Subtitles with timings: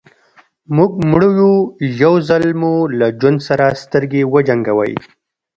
[0.75, 1.53] موږ مړه يو
[2.01, 4.93] يو ځل مو له ژوند سره سترګې وجنګوئ.